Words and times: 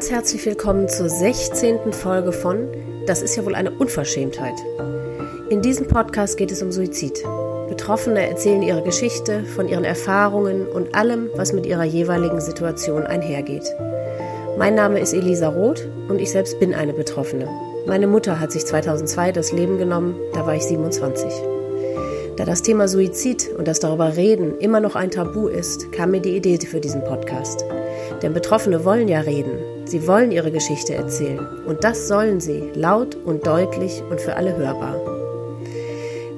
Ganz 0.00 0.12
herzlich 0.12 0.46
willkommen 0.46 0.88
zur 0.88 1.10
16. 1.10 1.92
Folge 1.92 2.32
von 2.32 2.68
Das 3.06 3.20
ist 3.20 3.36
ja 3.36 3.44
wohl 3.44 3.54
eine 3.54 3.70
Unverschämtheit. 3.70 4.54
In 5.50 5.60
diesem 5.60 5.88
Podcast 5.88 6.38
geht 6.38 6.50
es 6.50 6.62
um 6.62 6.72
Suizid. 6.72 7.22
Betroffene 7.68 8.26
erzählen 8.26 8.62
ihre 8.62 8.82
Geschichte 8.82 9.44
von 9.44 9.68
ihren 9.68 9.84
Erfahrungen 9.84 10.66
und 10.66 10.94
allem, 10.94 11.28
was 11.34 11.52
mit 11.52 11.66
ihrer 11.66 11.84
jeweiligen 11.84 12.40
Situation 12.40 13.02
einhergeht. 13.02 13.64
Mein 14.56 14.74
Name 14.74 15.00
ist 15.00 15.12
Elisa 15.12 15.50
Roth 15.50 15.86
und 16.08 16.18
ich 16.18 16.30
selbst 16.30 16.58
bin 16.60 16.72
eine 16.72 16.94
Betroffene. 16.94 17.46
Meine 17.86 18.06
Mutter 18.06 18.40
hat 18.40 18.52
sich 18.52 18.64
2002 18.64 19.32
das 19.32 19.52
Leben 19.52 19.76
genommen, 19.76 20.16
da 20.32 20.46
war 20.46 20.54
ich 20.54 20.62
27. 20.62 21.30
Da 22.38 22.46
das 22.46 22.62
Thema 22.62 22.88
Suizid 22.88 23.50
und 23.58 23.68
das 23.68 23.80
darüber 23.80 24.16
reden 24.16 24.56
immer 24.60 24.80
noch 24.80 24.96
ein 24.96 25.10
Tabu 25.10 25.48
ist, 25.48 25.92
kam 25.92 26.12
mir 26.12 26.22
die 26.22 26.36
Idee 26.36 26.56
für 26.56 26.80
diesen 26.80 27.04
Podcast. 27.04 27.66
Denn 28.22 28.32
Betroffene 28.32 28.86
wollen 28.86 29.06
ja 29.06 29.20
reden. 29.20 29.58
Sie 29.90 30.06
wollen 30.06 30.30
ihre 30.30 30.52
Geschichte 30.52 30.94
erzählen. 30.94 31.44
Und 31.66 31.82
das 31.82 32.06
sollen 32.06 32.38
sie, 32.38 32.62
laut 32.74 33.16
und 33.16 33.44
deutlich 33.44 34.04
und 34.08 34.20
für 34.20 34.36
alle 34.36 34.56
hörbar. 34.56 34.94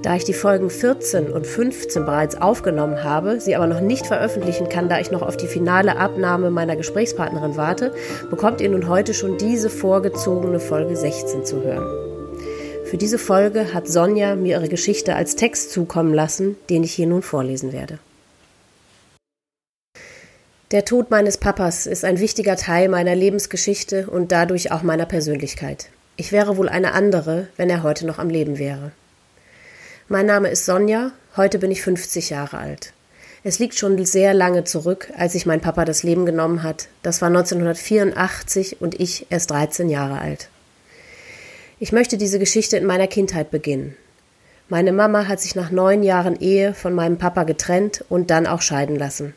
Da 0.01 0.17
ich 0.17 0.25
die 0.25 0.33
Folgen 0.33 0.71
14 0.71 1.31
und 1.31 1.47
15 1.47 2.07
bereits 2.07 2.41
aufgenommen 2.41 3.05
habe, 3.05 3.43
sie 3.43 3.55
aber 3.55 3.67
noch 3.67 3.83
nicht 3.83 4.07
veröffentlichen 4.07 4.71
kann, 4.71 4.89
da 4.89 5.01
ich 5.01 5.11
noch 5.11 5.21
auf 5.21 5.37
die 5.37 5.49
finale 5.49 5.99
Abnahme 5.99 6.51
meiner 6.51 6.77
Gesprächspartnerin 6.77 7.59
warte, 7.59 7.93
bekommt 8.31 8.63
ihr 8.63 8.71
nun 8.71 8.89
heute 8.89 9.13
schon 9.13 9.37
diese 9.37 9.69
vorgezogene 9.69 10.59
Folge 10.59 10.97
16 10.97 11.45
zu 11.45 11.63
hören. 11.63 11.85
Für 12.87 12.97
diese 12.97 13.19
Folge 13.19 13.75
hat 13.75 13.87
Sonja 13.87 14.35
mir 14.35 14.57
ihre 14.57 14.71
Geschichte 14.71 15.15
als 15.15 15.37
Text 15.37 15.73
zukommen 15.73 16.15
lassen, 16.15 16.57
den 16.71 16.85
ich 16.85 16.93
hier 16.93 17.07
nun 17.07 17.21
vorlesen 17.21 17.75
werde. 17.75 17.99
Der 20.73 20.87
Tod 20.87 21.11
meines 21.11 21.37
Papas 21.37 21.85
ist 21.85 22.03
ein 22.03 22.19
wichtiger 22.19 22.57
Teil 22.57 22.89
meiner 22.89 23.15
Lebensgeschichte 23.15 24.07
und 24.09 24.33
dadurch 24.33 24.73
auch 24.73 24.83
meiner 24.83 25.05
Persönlichkeit. 25.05 25.91
Ich 26.17 26.33
wäre 26.33 26.57
wohl 26.57 26.71
eine 26.71 26.93
andere, 26.93 27.49
wenn 27.59 27.69
er 27.69 27.83
heute 27.83 28.07
noch 28.07 28.19
am 28.19 28.31
Leben 28.31 28.59
wäre. 28.59 28.91
Mein 30.09 30.25
Name 30.25 30.49
ist 30.49 30.65
Sonja, 30.65 31.13
heute 31.37 31.59
bin 31.59 31.71
ich 31.71 31.83
50 31.83 32.31
Jahre 32.31 32.57
alt. 32.57 32.95
Es 33.45 33.59
liegt 33.59 33.75
schon 33.75 34.03
sehr 34.07 34.33
lange 34.33 34.65
zurück, 34.65 35.13
als 35.15 35.35
sich 35.35 35.45
mein 35.45 35.61
Papa 35.61 35.85
das 35.85 36.05
Leben 36.05 36.25
genommen 36.25 36.63
hat. 36.63 36.89
Das 37.03 37.21
war 37.21 37.29
1984 37.29 38.81
und 38.81 38.99
ich 38.99 39.27
erst 39.29 39.51
13 39.51 39.91
Jahre 39.91 40.21
alt. 40.21 40.49
Ich 41.81 41.93
möchte 41.93 42.17
diese 42.17 42.39
Geschichte 42.39 42.79
in 42.79 42.87
meiner 42.87 43.09
Kindheit 43.09 43.51
beginnen. 43.51 43.95
Meine 44.71 44.93
Mama 44.93 45.29
hat 45.29 45.39
sich 45.39 45.55
nach 45.55 45.71
neun 45.71 46.03
Jahren 46.03 46.41
Ehe 46.41 46.73
von 46.73 46.95
meinem 46.95 47.19
Papa 47.19 47.45
getrennt 47.45 48.07
und 48.09 48.31
dann 48.31 48.47
auch 48.47 48.63
scheiden 48.63 48.97
lassen. 48.97 49.35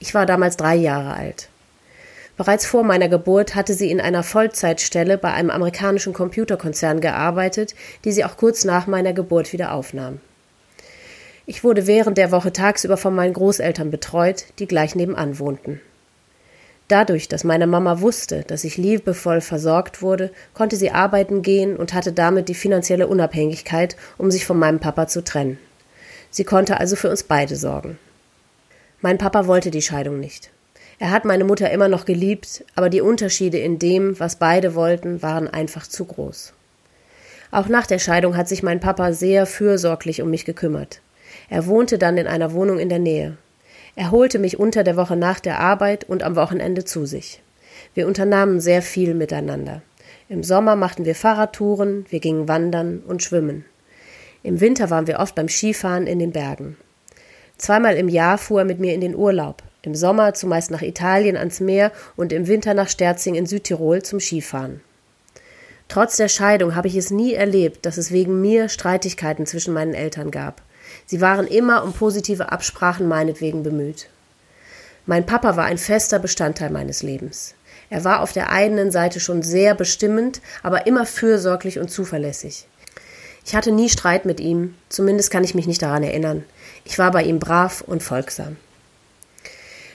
Ich 0.00 0.14
war 0.14 0.26
damals 0.26 0.56
drei 0.56 0.76
Jahre 0.76 1.14
alt. 1.14 1.48
Bereits 2.36 2.66
vor 2.66 2.84
meiner 2.84 3.08
Geburt 3.08 3.56
hatte 3.56 3.74
sie 3.74 3.90
in 3.90 4.00
einer 4.00 4.22
Vollzeitstelle 4.22 5.18
bei 5.18 5.32
einem 5.32 5.50
amerikanischen 5.50 6.12
Computerkonzern 6.12 7.00
gearbeitet, 7.00 7.74
die 8.04 8.12
sie 8.12 8.24
auch 8.24 8.36
kurz 8.36 8.64
nach 8.64 8.86
meiner 8.86 9.12
Geburt 9.12 9.52
wieder 9.52 9.72
aufnahm. 9.72 10.20
Ich 11.46 11.64
wurde 11.64 11.86
während 11.88 12.16
der 12.16 12.30
Woche 12.30 12.52
tagsüber 12.52 12.96
von 12.96 13.14
meinen 13.14 13.32
Großeltern 13.32 13.90
betreut, 13.90 14.44
die 14.60 14.68
gleich 14.68 14.94
nebenan 14.94 15.40
wohnten. 15.40 15.80
Dadurch, 16.86 17.26
dass 17.26 17.42
meine 17.42 17.66
Mama 17.66 18.00
wusste, 18.00 18.44
dass 18.46 18.64
ich 18.64 18.76
liebevoll 18.76 19.40
versorgt 19.40 20.00
wurde, 20.00 20.30
konnte 20.54 20.76
sie 20.76 20.90
arbeiten 20.90 21.42
gehen 21.42 21.76
und 21.76 21.92
hatte 21.92 22.12
damit 22.12 22.48
die 22.48 22.54
finanzielle 22.54 23.08
Unabhängigkeit, 23.08 23.96
um 24.16 24.30
sich 24.30 24.46
von 24.46 24.58
meinem 24.58 24.78
Papa 24.78 25.08
zu 25.08 25.24
trennen. 25.24 25.58
Sie 26.30 26.44
konnte 26.44 26.78
also 26.78 26.94
für 26.94 27.10
uns 27.10 27.24
beide 27.24 27.56
sorgen. 27.56 27.98
Mein 29.00 29.18
Papa 29.18 29.46
wollte 29.46 29.70
die 29.70 29.82
Scheidung 29.82 30.18
nicht. 30.18 30.50
Er 30.98 31.12
hat 31.12 31.24
meine 31.24 31.44
Mutter 31.44 31.70
immer 31.70 31.86
noch 31.86 32.04
geliebt, 32.04 32.64
aber 32.74 32.90
die 32.90 33.00
Unterschiede 33.00 33.58
in 33.58 33.78
dem, 33.78 34.18
was 34.18 34.36
beide 34.36 34.74
wollten, 34.74 35.22
waren 35.22 35.46
einfach 35.46 35.86
zu 35.86 36.04
groß. 36.04 36.52
Auch 37.52 37.68
nach 37.68 37.86
der 37.86 38.00
Scheidung 38.00 38.36
hat 38.36 38.48
sich 38.48 38.64
mein 38.64 38.80
Papa 38.80 39.12
sehr 39.12 39.46
fürsorglich 39.46 40.20
um 40.20 40.30
mich 40.30 40.44
gekümmert. 40.44 41.00
Er 41.48 41.66
wohnte 41.66 41.96
dann 41.96 42.18
in 42.18 42.26
einer 42.26 42.52
Wohnung 42.52 42.80
in 42.80 42.88
der 42.88 42.98
Nähe. 42.98 43.36
Er 43.94 44.10
holte 44.10 44.40
mich 44.40 44.58
unter 44.58 44.82
der 44.82 44.96
Woche 44.96 45.16
nach 45.16 45.38
der 45.38 45.60
Arbeit 45.60 46.02
und 46.04 46.24
am 46.24 46.34
Wochenende 46.34 46.84
zu 46.84 47.06
sich. 47.06 47.40
Wir 47.94 48.08
unternahmen 48.08 48.60
sehr 48.60 48.82
viel 48.82 49.14
miteinander. 49.14 49.82
Im 50.28 50.42
Sommer 50.42 50.74
machten 50.74 51.04
wir 51.04 51.14
Fahrradtouren, 51.14 52.04
wir 52.10 52.18
gingen 52.18 52.48
wandern 52.48 53.02
und 53.06 53.22
schwimmen. 53.22 53.64
Im 54.42 54.60
Winter 54.60 54.90
waren 54.90 55.06
wir 55.06 55.20
oft 55.20 55.36
beim 55.36 55.48
Skifahren 55.48 56.08
in 56.08 56.18
den 56.18 56.32
Bergen. 56.32 56.76
Zweimal 57.58 57.96
im 57.96 58.08
Jahr 58.08 58.38
fuhr 58.38 58.60
er 58.60 58.64
mit 58.64 58.78
mir 58.78 58.94
in 58.94 59.00
den 59.00 59.16
Urlaub. 59.16 59.62
Im 59.82 59.94
Sommer 59.94 60.34
zumeist 60.34 60.70
nach 60.70 60.82
Italien 60.82 61.36
ans 61.36 61.60
Meer 61.60 61.92
und 62.16 62.32
im 62.32 62.46
Winter 62.46 62.72
nach 62.72 62.88
Sterzing 62.88 63.34
in 63.34 63.46
Südtirol 63.46 64.02
zum 64.02 64.20
Skifahren. 64.20 64.80
Trotz 65.88 66.16
der 66.16 66.28
Scheidung 66.28 66.74
habe 66.74 66.88
ich 66.88 66.96
es 66.96 67.10
nie 67.10 67.34
erlebt, 67.34 67.86
dass 67.86 67.96
es 67.96 68.12
wegen 68.12 68.40
mir 68.40 68.68
Streitigkeiten 68.68 69.46
zwischen 69.46 69.74
meinen 69.74 69.94
Eltern 69.94 70.30
gab. 70.30 70.62
Sie 71.06 71.20
waren 71.20 71.46
immer 71.46 71.84
um 71.84 71.92
positive 71.92 72.52
Absprachen 72.52 73.08
meinetwegen 73.08 73.62
bemüht. 73.62 74.08
Mein 75.06 75.24
Papa 75.24 75.56
war 75.56 75.64
ein 75.64 75.78
fester 75.78 76.18
Bestandteil 76.18 76.70
meines 76.70 77.02
Lebens. 77.02 77.54
Er 77.90 78.04
war 78.04 78.20
auf 78.20 78.32
der 78.32 78.50
einen 78.50 78.90
Seite 78.90 79.20
schon 79.20 79.42
sehr 79.42 79.74
bestimmend, 79.74 80.42
aber 80.62 80.86
immer 80.86 81.06
fürsorglich 81.06 81.78
und 81.78 81.90
zuverlässig. 81.90 82.66
Ich 83.48 83.56
hatte 83.56 83.72
nie 83.72 83.88
Streit 83.88 84.26
mit 84.26 84.40
ihm, 84.40 84.74
zumindest 84.90 85.30
kann 85.30 85.42
ich 85.42 85.54
mich 85.54 85.66
nicht 85.66 85.80
daran 85.80 86.02
erinnern. 86.02 86.44
Ich 86.84 86.98
war 86.98 87.10
bei 87.10 87.22
ihm 87.22 87.38
brav 87.38 87.80
und 87.80 88.02
folgsam. 88.02 88.58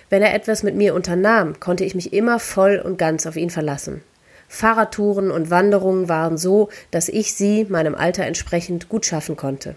Wenn 0.09 0.23
er 0.23 0.33
etwas 0.33 0.63
mit 0.63 0.73
mir 0.75 0.95
unternahm, 0.95 1.59
konnte 1.59 1.83
ich 1.85 1.93
mich 1.93 2.13
immer 2.13 2.39
voll 2.39 2.81
und 2.83 2.97
ganz 2.97 3.27
auf 3.27 3.35
ihn 3.35 3.51
verlassen. 3.51 4.01
Fahrradtouren 4.47 5.29
und 5.29 5.51
Wanderungen 5.51 6.09
waren 6.09 6.35
so, 6.35 6.69
dass 6.89 7.09
ich 7.09 7.35
sie 7.35 7.67
meinem 7.69 7.93
Alter 7.93 8.25
entsprechend 8.25 8.89
gut 8.89 9.05
schaffen 9.05 9.35
konnte. 9.35 9.75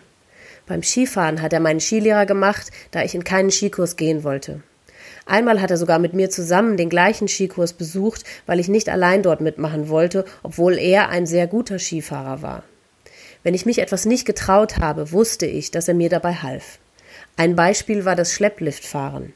Beim 0.67 0.83
Skifahren 0.83 1.43
hat 1.43 1.53
er 1.53 1.61
meinen 1.61 1.81
Skilehrer 1.81 2.25
gemacht, 2.25 2.71
da 2.93 3.03
ich 3.03 3.15
in 3.15 3.25
keinen 3.25 3.51
Skikurs 3.51 3.97
gehen 3.97 4.25
wollte. 4.25 4.63
Einmal 5.27 5.61
hat 5.61 5.71
er 5.71 5.77
sogar 5.77 5.99
mit 5.99 6.15
mir 6.15 6.31
zusammen 6.31 6.79
den 6.79 6.89
gleichen 6.89 7.29
Skikurs 7.29 7.75
besucht, 7.75 8.25
weil 8.47 8.59
ich 8.59 8.69
nicht 8.69 8.89
allein 8.89 9.23
dort 9.23 9.43
mitmachen 9.43 9.91
wollte, 9.91 10.25
obwohl 10.43 10.79
er 10.79 11.11
ein 11.11 11.27
sehr 11.27 11.47
guter 11.47 11.79
Skifahrer 11.79 12.41
war. 12.41 12.63
Wenn 13.47 13.55
ich 13.55 13.65
mich 13.65 13.79
etwas 13.79 14.07
nicht 14.07 14.27
getraut 14.27 14.79
habe, 14.79 15.13
wusste 15.13 15.47
ich, 15.47 15.71
dass 15.71 15.87
er 15.87 15.95
mir 15.95 16.09
dabei 16.09 16.35
half. 16.35 16.81
Ein 17.37 17.55
Beispiel 17.55 18.05
war 18.05 18.17
das 18.17 18.33
Schleppliftfahren. 18.33 19.35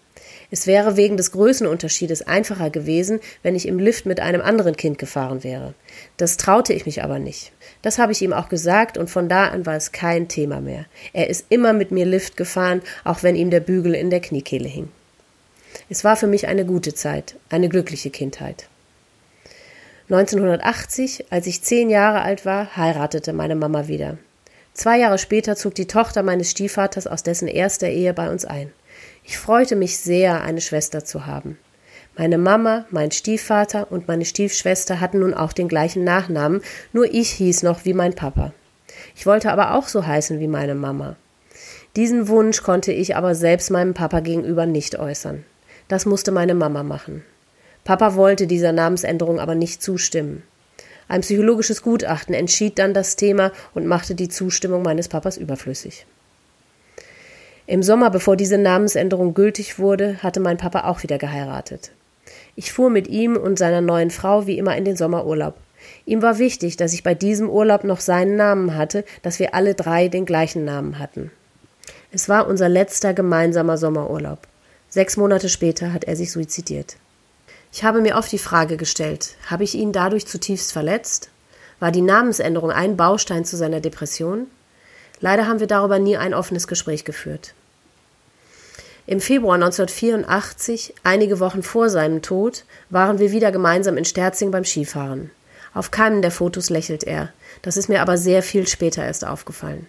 Es 0.50 0.66
wäre 0.66 0.96
wegen 0.96 1.16
des 1.16 1.30
Größenunterschiedes 1.30 2.22
einfacher 2.22 2.70
gewesen, 2.70 3.20
wenn 3.44 3.54
ich 3.54 3.68
im 3.68 3.78
Lift 3.78 4.06
mit 4.06 4.18
einem 4.18 4.40
anderen 4.40 4.76
Kind 4.76 4.98
gefahren 4.98 5.44
wäre. 5.44 5.74
Das 6.16 6.36
traute 6.36 6.72
ich 6.72 6.86
mich 6.86 7.04
aber 7.04 7.20
nicht. 7.20 7.52
Das 7.82 7.98
habe 7.98 8.10
ich 8.10 8.20
ihm 8.20 8.32
auch 8.32 8.48
gesagt 8.48 8.98
und 8.98 9.08
von 9.08 9.28
da 9.28 9.46
an 9.46 9.64
war 9.64 9.76
es 9.76 9.92
kein 9.92 10.26
Thema 10.26 10.60
mehr. 10.60 10.86
Er 11.12 11.30
ist 11.30 11.46
immer 11.48 11.72
mit 11.72 11.92
mir 11.92 12.04
Lift 12.04 12.36
gefahren, 12.36 12.82
auch 13.04 13.22
wenn 13.22 13.36
ihm 13.36 13.50
der 13.50 13.60
Bügel 13.60 13.94
in 13.94 14.10
der 14.10 14.20
Kniekehle 14.20 14.68
hing. 14.68 14.88
Es 15.88 16.02
war 16.02 16.16
für 16.16 16.26
mich 16.26 16.48
eine 16.48 16.66
gute 16.66 16.94
Zeit, 16.94 17.36
eine 17.48 17.68
glückliche 17.68 18.10
Kindheit. 18.10 18.66
1980, 20.10 21.26
als 21.30 21.46
ich 21.46 21.62
zehn 21.62 21.88
Jahre 21.88 22.22
alt 22.22 22.44
war, 22.44 22.76
heiratete 22.76 23.32
meine 23.32 23.54
Mama 23.54 23.86
wieder. 23.86 24.18
Zwei 24.74 24.98
Jahre 24.98 25.18
später 25.18 25.54
zog 25.54 25.76
die 25.76 25.86
Tochter 25.86 26.24
meines 26.24 26.50
Stiefvaters 26.50 27.06
aus 27.06 27.22
dessen 27.22 27.46
erster 27.46 27.88
Ehe 27.88 28.12
bei 28.12 28.28
uns 28.28 28.44
ein. 28.44 28.72
Ich 29.22 29.38
freute 29.38 29.76
mich 29.76 29.98
sehr, 29.98 30.42
eine 30.42 30.60
Schwester 30.60 31.04
zu 31.04 31.26
haben. 31.26 31.58
Meine 32.16 32.38
Mama, 32.38 32.86
mein 32.90 33.12
Stiefvater 33.12 33.92
und 33.92 34.08
meine 34.08 34.24
Stiefschwester 34.24 34.98
hatten 34.98 35.20
nun 35.20 35.32
auch 35.32 35.52
den 35.52 35.68
gleichen 35.68 36.02
Nachnamen, 36.02 36.60
nur 36.92 37.04
ich 37.04 37.30
hieß 37.30 37.62
noch 37.62 37.84
wie 37.84 37.94
mein 37.94 38.14
Papa. 38.14 38.52
Ich 39.14 39.26
wollte 39.26 39.52
aber 39.52 39.74
auch 39.74 39.86
so 39.86 40.04
heißen 40.04 40.40
wie 40.40 40.48
meine 40.48 40.74
Mama. 40.74 41.14
Diesen 41.94 42.26
Wunsch 42.26 42.64
konnte 42.64 42.90
ich 42.90 43.14
aber 43.14 43.36
selbst 43.36 43.70
meinem 43.70 43.94
Papa 43.94 44.18
gegenüber 44.18 44.66
nicht 44.66 44.98
äußern. 44.98 45.44
Das 45.86 46.04
musste 46.04 46.32
meine 46.32 46.54
Mama 46.54 46.82
machen. 46.82 47.24
Papa 47.84 48.14
wollte 48.14 48.46
dieser 48.46 48.72
Namensänderung 48.72 49.40
aber 49.40 49.54
nicht 49.54 49.82
zustimmen. 49.82 50.42
Ein 51.08 51.22
psychologisches 51.22 51.82
Gutachten 51.82 52.34
entschied 52.34 52.78
dann 52.78 52.94
das 52.94 53.16
Thema 53.16 53.50
und 53.74 53.86
machte 53.86 54.14
die 54.14 54.28
Zustimmung 54.28 54.82
meines 54.82 55.08
Papas 55.08 55.36
überflüssig. 55.36 56.06
Im 57.66 57.82
Sommer, 57.82 58.10
bevor 58.10 58.36
diese 58.36 58.58
Namensänderung 58.58 59.34
gültig 59.34 59.78
wurde, 59.78 60.22
hatte 60.22 60.40
mein 60.40 60.56
Papa 60.56 60.84
auch 60.84 61.02
wieder 61.02 61.18
geheiratet. 61.18 61.92
Ich 62.56 62.72
fuhr 62.72 62.90
mit 62.90 63.08
ihm 63.08 63.36
und 63.36 63.58
seiner 63.58 63.80
neuen 63.80 64.10
Frau 64.10 64.46
wie 64.46 64.58
immer 64.58 64.76
in 64.76 64.84
den 64.84 64.96
Sommerurlaub. 64.96 65.54
Ihm 66.04 66.22
war 66.22 66.38
wichtig, 66.38 66.76
dass 66.76 66.92
ich 66.92 67.02
bei 67.02 67.14
diesem 67.14 67.48
Urlaub 67.48 67.84
noch 67.84 68.00
seinen 68.00 68.36
Namen 68.36 68.76
hatte, 68.76 69.04
dass 69.22 69.38
wir 69.38 69.54
alle 69.54 69.74
drei 69.74 70.08
den 70.08 70.26
gleichen 70.26 70.64
Namen 70.64 70.98
hatten. 70.98 71.30
Es 72.12 72.28
war 72.28 72.46
unser 72.46 72.68
letzter 72.68 73.14
gemeinsamer 73.14 73.78
Sommerurlaub. 73.78 74.40
Sechs 74.88 75.16
Monate 75.16 75.48
später 75.48 75.92
hat 75.92 76.04
er 76.04 76.16
sich 76.16 76.32
suizidiert. 76.32 76.96
Ich 77.72 77.84
habe 77.84 78.00
mir 78.00 78.16
oft 78.16 78.32
die 78.32 78.38
Frage 78.38 78.76
gestellt, 78.76 79.36
habe 79.46 79.64
ich 79.64 79.74
ihn 79.74 79.92
dadurch 79.92 80.26
zutiefst 80.26 80.72
verletzt? 80.72 81.30
War 81.78 81.92
die 81.92 82.02
Namensänderung 82.02 82.70
ein 82.70 82.96
Baustein 82.96 83.44
zu 83.44 83.56
seiner 83.56 83.80
Depression? 83.80 84.48
Leider 85.20 85.46
haben 85.46 85.60
wir 85.60 85.66
darüber 85.66 85.98
nie 85.98 86.16
ein 86.16 86.34
offenes 86.34 86.66
Gespräch 86.66 87.04
geführt. 87.04 87.54
Im 89.06 89.20
Februar 89.20 89.54
1984, 89.54 90.94
einige 91.04 91.40
Wochen 91.40 91.62
vor 91.62 91.90
seinem 91.90 92.22
Tod, 92.22 92.64
waren 92.90 93.18
wir 93.18 93.32
wieder 93.32 93.50
gemeinsam 93.52 93.96
in 93.96 94.04
Sterzing 94.04 94.50
beim 94.50 94.64
Skifahren. 94.64 95.30
Auf 95.72 95.90
keinem 95.90 96.22
der 96.22 96.30
Fotos 96.30 96.70
lächelt 96.70 97.04
er. 97.04 97.32
Das 97.62 97.76
ist 97.76 97.88
mir 97.88 98.02
aber 98.02 98.18
sehr 98.18 98.42
viel 98.42 98.66
später 98.66 99.04
erst 99.04 99.26
aufgefallen. 99.26 99.86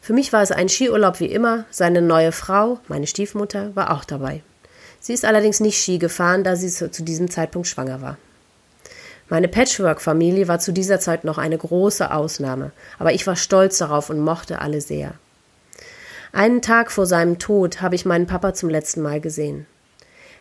Für 0.00 0.14
mich 0.14 0.32
war 0.32 0.42
es 0.42 0.50
ein 0.50 0.68
Skiurlaub 0.68 1.20
wie 1.20 1.26
immer. 1.26 1.64
Seine 1.70 2.02
neue 2.02 2.32
Frau, 2.32 2.80
meine 2.88 3.06
Stiefmutter, 3.06 3.74
war 3.76 3.92
auch 3.92 4.04
dabei. 4.04 4.42
Sie 5.02 5.12
ist 5.12 5.24
allerdings 5.24 5.58
nicht 5.58 5.82
Ski 5.82 5.98
gefahren, 5.98 6.44
da 6.44 6.54
sie 6.54 6.68
zu 6.68 7.02
diesem 7.02 7.28
Zeitpunkt 7.28 7.66
schwanger 7.66 8.00
war. 8.00 8.18
Meine 9.28 9.48
Patchwork-Familie 9.48 10.46
war 10.46 10.60
zu 10.60 10.72
dieser 10.72 11.00
Zeit 11.00 11.24
noch 11.24 11.38
eine 11.38 11.58
große 11.58 12.12
Ausnahme, 12.12 12.70
aber 13.00 13.12
ich 13.12 13.26
war 13.26 13.34
stolz 13.34 13.78
darauf 13.78 14.10
und 14.10 14.20
mochte 14.20 14.60
alle 14.60 14.80
sehr. 14.80 15.14
Einen 16.32 16.62
Tag 16.62 16.92
vor 16.92 17.06
seinem 17.06 17.40
Tod 17.40 17.82
habe 17.82 17.96
ich 17.96 18.04
meinen 18.04 18.28
Papa 18.28 18.54
zum 18.54 18.70
letzten 18.70 19.02
Mal 19.02 19.20
gesehen. 19.20 19.66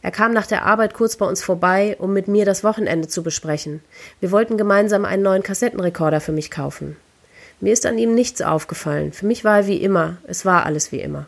Er 0.03 0.11
kam 0.11 0.31
nach 0.31 0.45
der 0.45 0.65
Arbeit 0.65 0.93
kurz 0.93 1.15
bei 1.15 1.25
uns 1.25 1.43
vorbei, 1.43 1.95
um 1.99 2.13
mit 2.13 2.27
mir 2.27 2.45
das 2.45 2.63
Wochenende 2.63 3.07
zu 3.07 3.23
besprechen. 3.23 3.81
Wir 4.19 4.31
wollten 4.31 4.57
gemeinsam 4.57 5.05
einen 5.05 5.23
neuen 5.23 5.43
Kassettenrekorder 5.43 6.21
für 6.21 6.31
mich 6.31 6.51
kaufen. 6.51 6.97
Mir 7.61 7.73
ist 7.73 7.85
an 7.85 7.97
ihm 7.97 8.13
nichts 8.13 8.41
aufgefallen. 8.41 9.11
Für 9.11 9.25
mich 9.25 9.43
war 9.43 9.59
er 9.59 9.67
wie 9.67 9.77
immer. 9.77 10.17
Es 10.27 10.45
war 10.45 10.65
alles 10.65 10.91
wie 10.91 11.01
immer. 11.01 11.27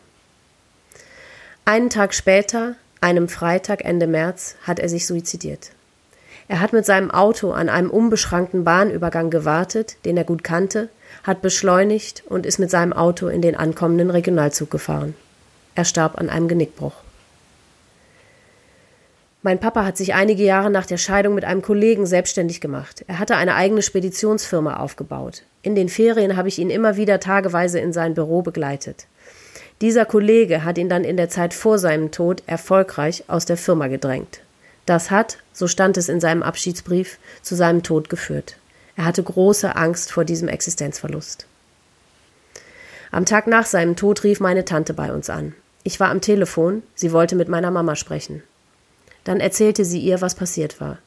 Einen 1.65 1.89
Tag 1.89 2.13
später, 2.13 2.75
einem 3.03 3.27
Freitag 3.27 3.83
Ende 3.85 4.07
März, 4.07 4.55
hat 4.63 4.79
er 4.79 4.89
sich 4.89 5.05
suizidiert. 5.05 5.71
Er 6.47 6.59
hat 6.59 6.73
mit 6.73 6.85
seinem 6.85 7.11
Auto 7.11 7.51
an 7.51 7.69
einem 7.69 7.89
unbeschrankten 7.89 8.63
Bahnübergang 8.63 9.29
gewartet, 9.29 9.97
den 10.05 10.17
er 10.17 10.23
gut 10.23 10.43
kannte, 10.43 10.89
hat 11.23 11.41
beschleunigt 11.41 12.23
und 12.27 12.45
ist 12.45 12.59
mit 12.59 12.71
seinem 12.71 12.93
Auto 12.93 13.27
in 13.27 13.41
den 13.41 13.55
ankommenden 13.55 14.09
Regionalzug 14.09 14.71
gefahren. 14.71 15.15
Er 15.75 15.85
starb 15.85 16.17
an 16.17 16.29
einem 16.29 16.47
Genickbruch. 16.47 16.93
Mein 19.41 19.59
Papa 19.59 19.83
hat 19.83 19.97
sich 19.97 20.13
einige 20.13 20.43
Jahre 20.43 20.69
nach 20.69 20.85
der 20.85 20.97
Scheidung 20.97 21.35
mit 21.35 21.43
einem 21.43 21.61
Kollegen 21.61 22.05
selbstständig 22.05 22.61
gemacht. 22.61 23.03
Er 23.07 23.19
hatte 23.19 23.35
eine 23.35 23.55
eigene 23.55 23.81
Speditionsfirma 23.81 24.77
aufgebaut. 24.77 25.43
In 25.61 25.75
den 25.75 25.89
Ferien 25.89 26.37
habe 26.37 26.47
ich 26.47 26.59
ihn 26.59 26.69
immer 26.69 26.95
wieder 26.95 27.19
tageweise 27.19 27.79
in 27.79 27.91
sein 27.91 28.13
Büro 28.13 28.41
begleitet. 28.41 29.07
Dieser 29.83 30.05
Kollege 30.05 30.63
hat 30.63 30.77
ihn 30.77 30.87
dann 30.87 31.03
in 31.03 31.17
der 31.17 31.27
Zeit 31.27 31.53
vor 31.53 31.77
seinem 31.77 32.09
Tod 32.11 32.41
erfolgreich 32.45 33.25
aus 33.27 33.43
der 33.43 33.57
Firma 33.57 33.87
gedrängt. 33.87 34.39
Das 34.85 35.11
hat, 35.11 35.39
so 35.51 35.67
stand 35.67 35.97
es 35.97 36.07
in 36.07 36.21
seinem 36.21 36.41
Abschiedsbrief, 36.41 37.17
zu 37.41 37.55
seinem 37.55 37.83
Tod 37.83 38.09
geführt. 38.09 38.55
Er 38.95 39.03
hatte 39.03 39.21
große 39.21 39.75
Angst 39.75 40.13
vor 40.13 40.23
diesem 40.23 40.47
Existenzverlust. 40.47 41.47
Am 43.11 43.25
Tag 43.25 43.45
nach 43.45 43.65
seinem 43.65 43.97
Tod 43.97 44.23
rief 44.23 44.39
meine 44.39 44.63
Tante 44.63 44.93
bei 44.93 45.11
uns 45.11 45.29
an. 45.29 45.53
Ich 45.83 45.99
war 45.99 46.11
am 46.11 46.21
Telefon, 46.21 46.81
sie 46.95 47.11
wollte 47.11 47.35
mit 47.35 47.49
meiner 47.49 47.69
Mama 47.69 47.97
sprechen. 47.97 48.41
Dann 49.25 49.41
erzählte 49.41 49.83
sie 49.83 49.99
ihr, 49.99 50.21
was 50.21 50.33
passiert 50.33 50.79
war. 50.79 50.97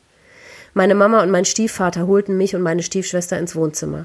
Meine 0.75 0.95
Mama 0.95 1.23
und 1.23 1.31
mein 1.31 1.47
Stiefvater 1.47 2.07
holten 2.07 2.37
mich 2.37 2.55
und 2.55 2.61
meine 2.61 2.83
Stiefschwester 2.83 3.39
ins 3.39 3.57
Wohnzimmer. 3.57 4.05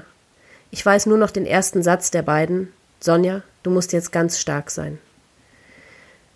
Ich 0.70 0.84
weiß 0.84 1.04
nur 1.04 1.18
noch 1.18 1.30
den 1.30 1.44
ersten 1.44 1.82
Satz 1.82 2.10
der 2.10 2.22
beiden 2.22 2.72
Sonja, 3.00 3.42
du 3.62 3.70
musst 3.70 3.92
jetzt 3.92 4.12
ganz 4.12 4.38
stark 4.38 4.70
sein. 4.70 4.98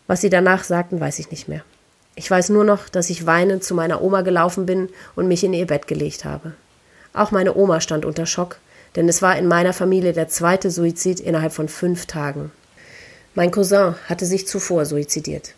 Was 0.06 0.20
sie 0.20 0.30
danach 0.30 0.64
sagten, 0.64 1.00
weiß 1.00 1.18
ich 1.18 1.30
nicht 1.30 1.48
mehr. 1.48 1.62
Ich 2.14 2.30
weiß 2.30 2.48
nur 2.48 2.64
noch, 2.64 2.88
dass 2.88 3.10
ich 3.10 3.26
weinend 3.26 3.62
zu 3.62 3.74
meiner 3.74 4.00
Oma 4.00 4.22
gelaufen 4.22 4.66
bin 4.66 4.88
und 5.16 5.28
mich 5.28 5.44
in 5.44 5.52
ihr 5.52 5.66
Bett 5.66 5.86
gelegt 5.86 6.24
habe. 6.24 6.54
Auch 7.12 7.30
meine 7.30 7.56
Oma 7.56 7.80
stand 7.80 8.04
unter 8.04 8.26
Schock, 8.26 8.58
denn 8.94 9.08
es 9.08 9.20
war 9.20 9.36
in 9.36 9.46
meiner 9.46 9.72
Familie 9.72 10.12
der 10.12 10.28
zweite 10.28 10.70
Suizid 10.70 11.20
innerhalb 11.20 11.52
von 11.52 11.68
fünf 11.68 12.06
Tagen. 12.06 12.52
Mein 13.34 13.50
Cousin 13.50 13.94
hatte 14.08 14.24
sich 14.24 14.46
zuvor 14.46 14.86
suizidiert. 14.86 15.54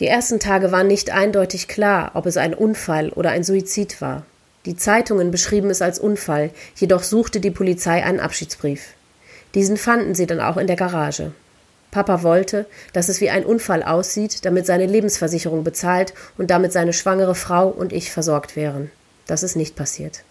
Die 0.00 0.08
ersten 0.08 0.40
Tage 0.40 0.72
waren 0.72 0.88
nicht 0.88 1.10
eindeutig 1.10 1.68
klar, 1.68 2.12
ob 2.14 2.26
es 2.26 2.36
ein 2.36 2.54
Unfall 2.54 3.10
oder 3.10 3.30
ein 3.30 3.44
Suizid 3.44 4.00
war. 4.00 4.24
Die 4.64 4.76
Zeitungen 4.76 5.30
beschrieben 5.30 5.70
es 5.70 5.82
als 5.82 5.98
Unfall, 5.98 6.50
jedoch 6.76 7.02
suchte 7.02 7.40
die 7.40 7.50
Polizei 7.50 8.02
einen 8.02 8.18
Abschiedsbrief. 8.18 8.94
Diesen 9.54 9.76
fanden 9.76 10.14
sie 10.14 10.26
dann 10.26 10.40
auch 10.40 10.56
in 10.56 10.66
der 10.66 10.76
Garage. 10.76 11.32
Papa 11.90 12.22
wollte, 12.22 12.66
dass 12.94 13.10
es 13.10 13.20
wie 13.20 13.28
ein 13.28 13.44
Unfall 13.44 13.82
aussieht, 13.82 14.46
damit 14.46 14.64
seine 14.64 14.86
Lebensversicherung 14.86 15.62
bezahlt 15.62 16.14
und 16.38 16.50
damit 16.50 16.72
seine 16.72 16.94
schwangere 16.94 17.34
Frau 17.34 17.68
und 17.68 17.92
ich 17.92 18.10
versorgt 18.10 18.56
wären. 18.56 18.90
Das 19.26 19.42
ist 19.42 19.56
nicht 19.56 19.76
passiert. 19.76 20.24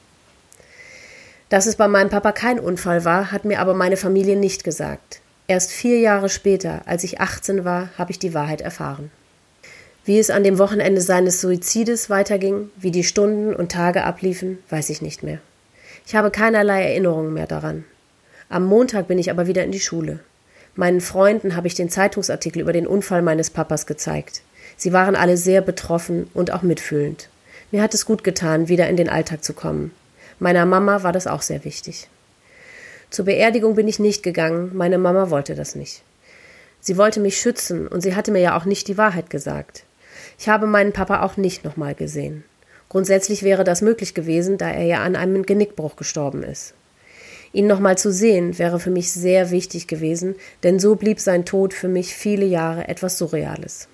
Dass 1.49 1.67
es 1.67 1.75
bei 1.75 1.87
meinem 1.87 2.09
Papa 2.09 2.31
kein 2.31 2.59
Unfall 2.59 3.05
war, 3.05 3.31
hat 3.31 3.45
mir 3.45 3.59
aber 3.59 3.75
meine 3.75 3.97
Familie 3.97 4.37
nicht 4.37 4.63
gesagt. 4.63 5.21
Erst 5.47 5.71
vier 5.71 5.99
Jahre 5.99 6.29
später, 6.29 6.81
als 6.85 7.03
ich 7.03 7.21
18 7.21 7.63
war, 7.65 7.89
habe 7.97 8.11
ich 8.11 8.19
die 8.19 8.33
Wahrheit 8.33 8.61
erfahren. 8.61 9.11
Wie 10.03 10.17
es 10.17 10.31
an 10.31 10.43
dem 10.43 10.57
Wochenende 10.57 11.01
seines 11.01 11.41
Suizides 11.41 12.09
weiterging, 12.09 12.71
wie 12.77 12.89
die 12.89 13.03
Stunden 13.03 13.55
und 13.55 13.71
Tage 13.71 14.03
abliefen, 14.03 14.57
weiß 14.69 14.89
ich 14.89 15.01
nicht 15.01 15.21
mehr. 15.21 15.39
Ich 16.07 16.15
habe 16.15 16.31
keinerlei 16.31 16.83
Erinnerungen 16.83 17.33
mehr 17.33 17.47
daran. 17.47 17.83
Am 18.51 18.65
Montag 18.65 19.07
bin 19.07 19.17
ich 19.17 19.31
aber 19.31 19.47
wieder 19.47 19.63
in 19.63 19.71
die 19.71 19.79
Schule. 19.79 20.19
Meinen 20.75 20.99
Freunden 20.99 21.55
habe 21.55 21.67
ich 21.67 21.73
den 21.73 21.89
Zeitungsartikel 21.89 22.61
über 22.61 22.73
den 22.73 22.85
Unfall 22.85 23.21
meines 23.21 23.49
Papas 23.49 23.85
gezeigt. 23.85 24.41
Sie 24.75 24.91
waren 24.91 25.15
alle 25.15 25.37
sehr 25.37 25.61
betroffen 25.61 26.29
und 26.33 26.51
auch 26.51 26.61
mitfühlend. 26.61 27.29
Mir 27.71 27.81
hat 27.81 27.93
es 27.93 28.05
gut 28.05 28.25
getan, 28.25 28.67
wieder 28.67 28.89
in 28.89 28.97
den 28.97 29.07
Alltag 29.07 29.45
zu 29.45 29.53
kommen. 29.53 29.91
Meiner 30.37 30.65
Mama 30.65 31.01
war 31.01 31.13
das 31.13 31.27
auch 31.27 31.41
sehr 31.41 31.63
wichtig. 31.63 32.09
Zur 33.09 33.23
Beerdigung 33.23 33.75
bin 33.75 33.87
ich 33.87 33.99
nicht 33.99 34.21
gegangen, 34.21 34.71
meine 34.73 34.97
Mama 34.97 35.29
wollte 35.29 35.55
das 35.55 35.75
nicht. 35.75 36.03
Sie 36.81 36.97
wollte 36.97 37.21
mich 37.21 37.39
schützen 37.39 37.87
und 37.87 38.01
sie 38.01 38.17
hatte 38.17 38.33
mir 38.33 38.41
ja 38.41 38.57
auch 38.57 38.65
nicht 38.65 38.89
die 38.89 38.97
Wahrheit 38.97 39.29
gesagt. 39.29 39.85
Ich 40.37 40.49
habe 40.49 40.67
meinen 40.67 40.91
Papa 40.91 41.21
auch 41.21 41.37
nicht 41.37 41.63
nochmal 41.63 41.95
gesehen. 41.95 42.43
Grundsätzlich 42.89 43.43
wäre 43.43 43.63
das 43.63 43.81
möglich 43.81 44.13
gewesen, 44.13 44.57
da 44.57 44.69
er 44.69 44.83
ja 44.83 45.03
an 45.03 45.15
einem 45.15 45.45
Genickbruch 45.45 45.95
gestorben 45.95 46.43
ist. 46.43 46.73
Ihn 47.53 47.67
nochmal 47.67 47.97
zu 47.97 48.11
sehen 48.11 48.57
wäre 48.59 48.79
für 48.79 48.91
mich 48.91 49.11
sehr 49.11 49.51
wichtig 49.51 49.87
gewesen, 49.87 50.35
denn 50.63 50.79
so 50.79 50.95
blieb 50.95 51.19
sein 51.19 51.45
Tod 51.45 51.73
für 51.73 51.89
mich 51.89 52.15
viele 52.15 52.45
Jahre 52.45 52.87
etwas 52.87 53.17
Surreales. 53.17 53.87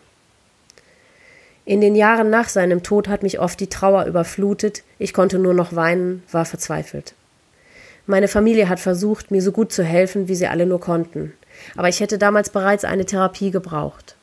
In 1.66 1.82
den 1.82 1.96
Jahren 1.96 2.30
nach 2.30 2.50
seinem 2.50 2.84
Tod 2.84 3.08
hat 3.08 3.24
mich 3.24 3.40
oft 3.40 3.60
die 3.60 3.68
Trauer 3.68 4.06
überflutet, 4.06 4.84
ich 5.00 5.14
konnte 5.14 5.38
nur 5.40 5.54
noch 5.54 5.76
weinen, 5.76 6.24
war 6.32 6.46
verzweifelt. 6.46 7.14
Meine 8.06 8.30
Familie 8.30 8.70
hat 8.70 8.80
versucht, 8.80 9.32
mir 9.32 9.42
so 9.42 9.52
gut 9.52 9.74
zu 9.74 9.84
helfen, 9.84 10.30
wie 10.30 10.36
sie 10.36 10.48
alle 10.48 10.66
nur 10.66 10.80
konnten, 10.80 11.34
aber 11.76 11.90
ich 11.90 12.00
hätte 12.00 12.18
damals 12.18 12.52
bereits 12.52 12.86
eine 12.86 13.06
Therapie 13.06 13.52
gebraucht. 13.52 14.16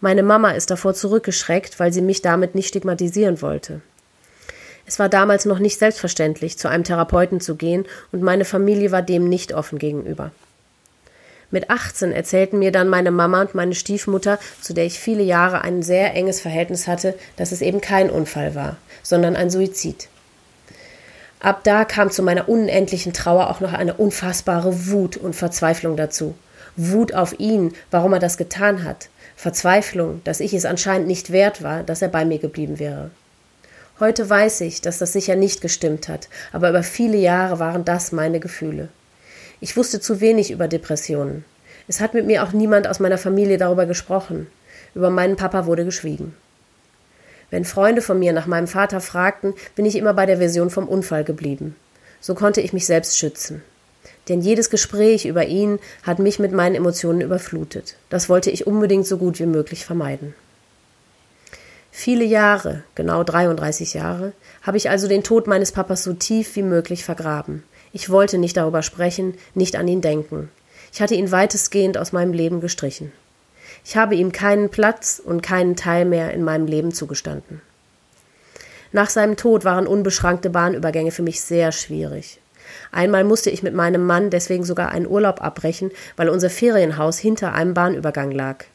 Meine 0.00 0.22
Mama 0.22 0.50
ist 0.50 0.70
davor 0.70 0.94
zurückgeschreckt, 0.94 1.80
weil 1.80 1.92
sie 1.92 2.02
mich 2.02 2.22
damit 2.22 2.54
nicht 2.54 2.68
stigmatisieren 2.68 3.42
wollte. 3.42 3.80
Es 4.86 4.98
war 4.98 5.08
damals 5.08 5.44
noch 5.44 5.58
nicht 5.58 5.78
selbstverständlich, 5.78 6.58
zu 6.58 6.68
einem 6.68 6.84
Therapeuten 6.84 7.40
zu 7.40 7.56
gehen, 7.56 7.86
und 8.12 8.22
meine 8.22 8.44
Familie 8.44 8.92
war 8.92 9.02
dem 9.02 9.28
nicht 9.28 9.52
offen 9.52 9.78
gegenüber. 9.78 10.30
Mit 11.50 11.70
18 11.70 12.12
erzählten 12.12 12.58
mir 12.58 12.72
dann 12.72 12.88
meine 12.88 13.10
Mama 13.10 13.40
und 13.40 13.54
meine 13.54 13.74
Stiefmutter, 13.74 14.38
zu 14.60 14.74
der 14.74 14.84
ich 14.84 14.98
viele 14.98 15.22
Jahre 15.22 15.62
ein 15.62 15.82
sehr 15.82 16.14
enges 16.14 16.40
Verhältnis 16.40 16.88
hatte, 16.88 17.14
dass 17.36 17.52
es 17.52 17.62
eben 17.62 17.80
kein 17.80 18.10
Unfall 18.10 18.54
war, 18.54 18.76
sondern 19.02 19.36
ein 19.36 19.50
Suizid. 19.50 20.08
Ab 21.38 21.60
da 21.64 21.84
kam 21.84 22.10
zu 22.10 22.22
meiner 22.22 22.48
unendlichen 22.48 23.12
Trauer 23.12 23.50
auch 23.50 23.60
noch 23.60 23.72
eine 23.72 23.94
unfassbare 23.94 24.88
Wut 24.88 25.16
und 25.16 25.36
Verzweiflung 25.36 25.96
dazu. 25.96 26.34
Wut 26.76 27.14
auf 27.14 27.38
ihn, 27.38 27.74
warum 27.90 28.12
er 28.12 28.18
das 28.18 28.36
getan 28.36 28.84
hat. 28.84 29.08
Verzweiflung, 29.36 30.22
dass 30.24 30.40
ich 30.40 30.54
es 30.54 30.64
anscheinend 30.64 31.06
nicht 31.06 31.30
wert 31.30 31.62
war, 31.62 31.82
dass 31.82 32.02
er 32.02 32.08
bei 32.08 32.24
mir 32.24 32.38
geblieben 32.38 32.78
wäre. 32.78 33.10
Heute 33.98 34.28
weiß 34.28 34.60
ich, 34.60 34.82
dass 34.82 34.98
das 34.98 35.14
sicher 35.14 35.36
nicht 35.36 35.62
gestimmt 35.62 36.08
hat, 36.08 36.28
aber 36.52 36.68
über 36.68 36.82
viele 36.82 37.16
Jahre 37.16 37.58
waren 37.58 37.82
das 37.82 38.12
meine 38.12 38.40
Gefühle. 38.40 38.88
Ich 39.58 39.74
wusste 39.74 40.00
zu 40.00 40.20
wenig 40.20 40.50
über 40.50 40.68
Depressionen. 40.68 41.46
Es 41.88 42.00
hat 42.00 42.12
mit 42.12 42.26
mir 42.26 42.42
auch 42.42 42.52
niemand 42.52 42.86
aus 42.88 43.00
meiner 43.00 43.16
Familie 43.16 43.56
darüber 43.56 43.86
gesprochen. 43.86 44.48
Über 44.94 45.08
meinen 45.08 45.36
Papa 45.36 45.64
wurde 45.64 45.86
geschwiegen. 45.86 46.34
Wenn 47.50 47.64
Freunde 47.64 48.02
von 48.02 48.18
mir 48.18 48.34
nach 48.34 48.46
meinem 48.46 48.66
Vater 48.66 49.00
fragten, 49.00 49.54
bin 49.76 49.86
ich 49.86 49.96
immer 49.96 50.12
bei 50.12 50.26
der 50.26 50.38
Version 50.38 50.68
vom 50.68 50.88
Unfall 50.88 51.24
geblieben. 51.24 51.74
So 52.20 52.34
konnte 52.34 52.60
ich 52.60 52.74
mich 52.74 52.84
selbst 52.84 53.16
schützen. 53.16 53.62
Denn 54.28 54.42
jedes 54.42 54.68
Gespräch 54.68 55.24
über 55.24 55.46
ihn 55.46 55.78
hat 56.02 56.18
mich 56.18 56.38
mit 56.38 56.52
meinen 56.52 56.74
Emotionen 56.74 57.22
überflutet. 57.22 57.96
Das 58.10 58.28
wollte 58.28 58.50
ich 58.50 58.66
unbedingt 58.66 59.06
so 59.06 59.16
gut 59.16 59.38
wie 59.38 59.46
möglich 59.46 59.86
vermeiden. 59.86 60.34
Viele 61.98 62.24
Jahre, 62.26 62.82
genau 62.94 63.24
33 63.24 63.94
Jahre, 63.94 64.34
habe 64.60 64.76
ich 64.76 64.90
also 64.90 65.08
den 65.08 65.22
Tod 65.22 65.46
meines 65.46 65.72
Papas 65.72 66.04
so 66.04 66.12
tief 66.12 66.54
wie 66.54 66.62
möglich 66.62 67.04
vergraben. 67.04 67.62
Ich 67.90 68.10
wollte 68.10 68.36
nicht 68.36 68.58
darüber 68.58 68.82
sprechen, 68.82 69.32
nicht 69.54 69.76
an 69.76 69.88
ihn 69.88 70.02
denken. 70.02 70.50
Ich 70.92 71.00
hatte 71.00 71.14
ihn 71.14 71.32
weitestgehend 71.32 71.96
aus 71.96 72.12
meinem 72.12 72.34
Leben 72.34 72.60
gestrichen. 72.60 73.12
Ich 73.82 73.96
habe 73.96 74.14
ihm 74.14 74.30
keinen 74.30 74.68
Platz 74.68 75.22
und 75.24 75.42
keinen 75.42 75.74
Teil 75.74 76.04
mehr 76.04 76.34
in 76.34 76.44
meinem 76.44 76.66
Leben 76.66 76.92
zugestanden. 76.92 77.62
Nach 78.92 79.08
seinem 79.08 79.38
Tod 79.38 79.64
waren 79.64 79.86
unbeschrankte 79.86 80.50
Bahnübergänge 80.50 81.12
für 81.12 81.22
mich 81.22 81.40
sehr 81.40 81.72
schwierig. 81.72 82.40
Einmal 82.92 83.24
musste 83.24 83.48
ich 83.48 83.62
mit 83.62 83.72
meinem 83.72 84.04
Mann 84.04 84.28
deswegen 84.28 84.64
sogar 84.64 84.90
einen 84.90 85.06
Urlaub 85.06 85.40
abbrechen, 85.40 85.90
weil 86.16 86.28
unser 86.28 86.50
Ferienhaus 86.50 87.16
hinter 87.16 87.54
einem 87.54 87.72
Bahnübergang 87.72 88.32
lag. 88.32 88.66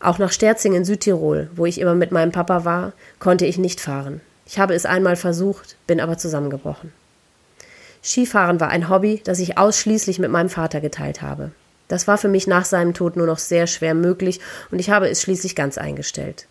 Auch 0.00 0.18
nach 0.18 0.32
Sterzing 0.32 0.72
in 0.74 0.86
Südtirol, 0.86 1.50
wo 1.54 1.66
ich 1.66 1.78
immer 1.78 1.94
mit 1.94 2.10
meinem 2.10 2.32
Papa 2.32 2.64
war, 2.64 2.92
konnte 3.18 3.44
ich 3.44 3.58
nicht 3.58 3.80
fahren. 3.80 4.22
Ich 4.46 4.58
habe 4.58 4.74
es 4.74 4.86
einmal 4.86 5.16
versucht, 5.16 5.76
bin 5.86 6.00
aber 6.00 6.16
zusammengebrochen. 6.16 6.92
Skifahren 8.02 8.60
war 8.60 8.68
ein 8.68 8.88
Hobby, 8.88 9.20
das 9.22 9.38
ich 9.38 9.58
ausschließlich 9.58 10.18
mit 10.18 10.30
meinem 10.30 10.48
Vater 10.48 10.80
geteilt 10.80 11.20
habe. 11.20 11.50
Das 11.88 12.08
war 12.08 12.16
für 12.16 12.28
mich 12.28 12.46
nach 12.46 12.64
seinem 12.64 12.94
Tod 12.94 13.16
nur 13.16 13.26
noch 13.26 13.38
sehr 13.38 13.66
schwer 13.66 13.94
möglich 13.94 14.40
und 14.70 14.78
ich 14.78 14.90
habe 14.90 15.08
es 15.08 15.20
schließlich 15.20 15.54
ganz 15.54 15.76
eingestellt. 15.76 16.46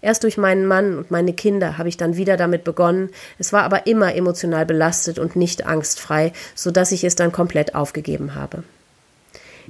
Erst 0.00 0.24
durch 0.24 0.36
meinen 0.36 0.66
Mann 0.66 0.98
und 0.98 1.10
meine 1.12 1.32
Kinder 1.32 1.78
habe 1.78 1.88
ich 1.88 1.96
dann 1.96 2.16
wieder 2.16 2.36
damit 2.36 2.64
begonnen, 2.64 3.10
es 3.38 3.52
war 3.52 3.62
aber 3.62 3.86
immer 3.86 4.14
emotional 4.16 4.66
belastet 4.66 5.20
und 5.20 5.36
nicht 5.36 5.66
angstfrei, 5.66 6.32
so 6.56 6.72
dass 6.72 6.90
ich 6.90 7.04
es 7.04 7.14
dann 7.14 7.30
komplett 7.30 7.76
aufgegeben 7.76 8.34
habe. 8.34 8.64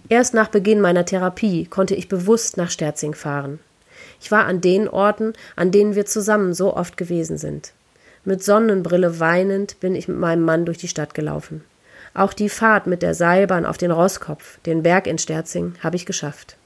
Erst 0.09 0.35
nach 0.35 0.49
Beginn 0.49 0.81
meiner 0.81 1.05
Therapie 1.05 1.67
konnte 1.67 1.95
ich 1.95 2.09
bewusst 2.09 2.57
nach 2.57 2.71
Sterzing 2.71 3.15
fahren. 3.15 3.59
Ich 4.21 4.31
war 4.31 4.47
an 4.47 4.61
den 4.61 4.89
Orten, 4.89 5.33
an 5.57 5.71
denen 5.71 5.95
wir 5.95 6.07
zusammen 6.07 6.55
so 6.55 6.77
oft 6.77 6.97
gewesen 6.97 7.39
sind. 7.39 7.73
Mit 8.25 8.43
Sonnenbrille 8.43 9.21
weinend 9.21 9.81
bin 9.81 9.95
ich 9.95 10.09
mit 10.09 10.19
meinem 10.19 10.43
Mann 10.43 10.67
durch 10.67 10.79
die 10.79 10.89
Stadt 10.89 11.15
gelaufen. 11.15 11.65
Auch 12.15 12.33
die 12.33 12.49
Fahrt 12.49 12.87
mit 12.87 13.03
der 13.03 13.15
Seilbahn 13.15 13.65
auf 13.65 13.79
den 13.79 13.91
Rosskopf, 13.91 14.59
den 14.67 14.83
Berg 14.83 15.07
in 15.07 15.19
Sterzing, 15.19 15.75
habe 15.83 15.97
ich 15.97 16.07
geschafft. 16.07 16.57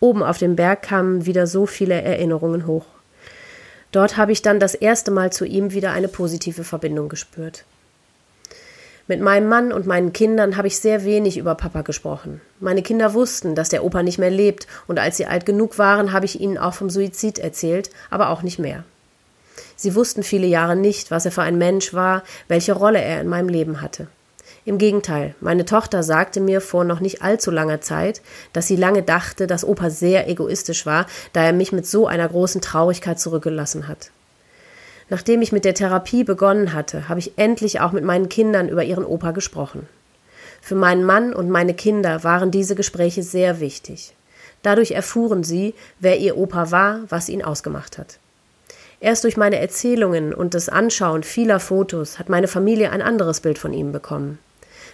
Oben 0.00 0.22
auf 0.22 0.38
dem 0.38 0.56
Berg 0.56 0.82
kamen 0.82 1.26
wieder 1.26 1.46
so 1.46 1.66
viele 1.66 2.00
Erinnerungen 2.02 2.66
hoch. 2.66 2.86
Dort 3.92 4.16
habe 4.16 4.32
ich 4.32 4.42
dann 4.42 4.58
das 4.58 4.74
erste 4.74 5.10
Mal 5.10 5.32
zu 5.32 5.44
ihm 5.44 5.72
wieder 5.72 5.92
eine 5.92 6.08
positive 6.08 6.64
Verbindung 6.64 7.08
gespürt. 7.08 7.64
Mit 9.08 9.20
meinem 9.20 9.48
Mann 9.48 9.72
und 9.72 9.86
meinen 9.86 10.12
Kindern 10.12 10.56
habe 10.56 10.68
ich 10.68 10.78
sehr 10.78 11.04
wenig 11.04 11.36
über 11.36 11.56
Papa 11.56 11.82
gesprochen. 11.82 12.40
Meine 12.60 12.82
Kinder 12.82 13.14
wussten, 13.14 13.56
dass 13.56 13.68
der 13.68 13.84
Opa 13.84 14.04
nicht 14.04 14.18
mehr 14.18 14.30
lebt, 14.30 14.68
und 14.86 15.00
als 15.00 15.16
sie 15.16 15.26
alt 15.26 15.44
genug 15.44 15.78
waren, 15.78 16.12
habe 16.12 16.24
ich 16.24 16.40
ihnen 16.40 16.56
auch 16.56 16.74
vom 16.74 16.88
Suizid 16.88 17.40
erzählt, 17.40 17.90
aber 18.10 18.30
auch 18.30 18.42
nicht 18.42 18.60
mehr. 18.60 18.84
Sie 19.74 19.96
wussten 19.96 20.22
viele 20.22 20.46
Jahre 20.46 20.76
nicht, 20.76 21.10
was 21.10 21.24
er 21.24 21.32
für 21.32 21.42
ein 21.42 21.58
Mensch 21.58 21.92
war, 21.92 22.22
welche 22.46 22.74
Rolle 22.74 23.00
er 23.00 23.20
in 23.20 23.28
meinem 23.28 23.48
Leben 23.48 23.80
hatte. 23.80 24.06
Im 24.64 24.78
Gegenteil, 24.78 25.34
meine 25.40 25.64
Tochter 25.64 26.04
sagte 26.04 26.40
mir 26.40 26.60
vor 26.60 26.84
noch 26.84 27.00
nicht 27.00 27.22
allzu 27.22 27.50
langer 27.50 27.80
Zeit, 27.80 28.22
dass 28.52 28.68
sie 28.68 28.76
lange 28.76 29.02
dachte, 29.02 29.48
dass 29.48 29.64
Opa 29.64 29.90
sehr 29.90 30.28
egoistisch 30.28 30.86
war, 30.86 31.06
da 31.32 31.42
er 31.42 31.52
mich 31.52 31.72
mit 31.72 31.84
so 31.84 32.06
einer 32.06 32.28
großen 32.28 32.60
Traurigkeit 32.60 33.18
zurückgelassen 33.18 33.88
hat. 33.88 34.12
Nachdem 35.12 35.42
ich 35.42 35.52
mit 35.52 35.66
der 35.66 35.74
Therapie 35.74 36.24
begonnen 36.24 36.72
hatte, 36.72 37.06
habe 37.10 37.20
ich 37.20 37.32
endlich 37.36 37.80
auch 37.80 37.92
mit 37.92 38.02
meinen 38.02 38.30
Kindern 38.30 38.70
über 38.70 38.82
ihren 38.82 39.04
Opa 39.04 39.32
gesprochen. 39.32 39.86
Für 40.62 40.74
meinen 40.74 41.04
Mann 41.04 41.34
und 41.34 41.50
meine 41.50 41.74
Kinder 41.74 42.24
waren 42.24 42.50
diese 42.50 42.74
Gespräche 42.74 43.22
sehr 43.22 43.60
wichtig. 43.60 44.14
Dadurch 44.62 44.92
erfuhren 44.92 45.44
sie, 45.44 45.74
wer 46.00 46.18
ihr 46.18 46.38
Opa 46.38 46.70
war, 46.70 47.00
was 47.10 47.28
ihn 47.28 47.44
ausgemacht 47.44 47.98
hat. 47.98 48.20
Erst 49.00 49.24
durch 49.24 49.36
meine 49.36 49.58
Erzählungen 49.58 50.32
und 50.32 50.54
das 50.54 50.70
Anschauen 50.70 51.24
vieler 51.24 51.60
Fotos 51.60 52.18
hat 52.18 52.30
meine 52.30 52.48
Familie 52.48 52.90
ein 52.90 53.02
anderes 53.02 53.40
Bild 53.40 53.58
von 53.58 53.74
ihm 53.74 53.92
bekommen 53.92 54.38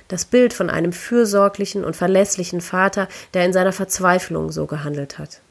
das 0.08 0.24
Bild 0.24 0.54
von 0.54 0.70
einem 0.70 0.94
fürsorglichen 0.94 1.84
und 1.84 1.94
verlässlichen 1.94 2.62
Vater, 2.62 3.08
der 3.34 3.44
in 3.44 3.52
seiner 3.52 3.72
Verzweiflung 3.72 4.50
so 4.50 4.64
gehandelt 4.64 5.18
hat. 5.18 5.42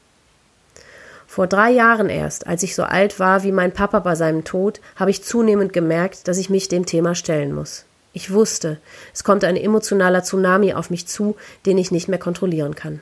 Vor 1.30 1.46
drei 1.46 1.70
Jahren 1.70 2.08
erst, 2.08 2.46
als 2.46 2.62
ich 2.62 2.74
so 2.74 2.84
alt 2.84 3.20
war 3.20 3.42
wie 3.42 3.52
mein 3.52 3.72
Papa 3.72 3.98
bei 3.98 4.14
seinem 4.14 4.44
Tod, 4.44 4.80
habe 4.96 5.10
ich 5.10 5.22
zunehmend 5.22 5.74
gemerkt, 5.74 6.26
dass 6.26 6.38
ich 6.38 6.48
mich 6.48 6.68
dem 6.68 6.86
Thema 6.86 7.14
stellen 7.14 7.54
muss. 7.54 7.84
Ich 8.14 8.32
wusste, 8.32 8.78
es 9.12 9.24
kommt 9.24 9.44
ein 9.44 9.56
emotionaler 9.56 10.24
Tsunami 10.24 10.72
auf 10.72 10.88
mich 10.88 11.06
zu, 11.06 11.36
den 11.66 11.76
ich 11.76 11.92
nicht 11.92 12.08
mehr 12.08 12.18
kontrollieren 12.18 12.74
kann. 12.74 13.00